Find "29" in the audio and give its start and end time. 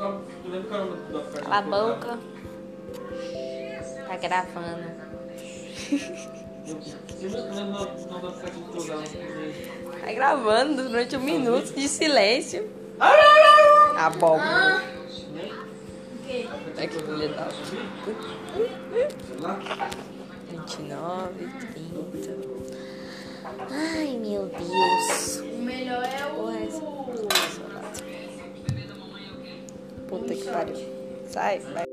20.50-21.48